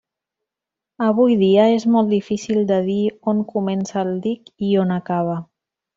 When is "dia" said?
1.41-1.67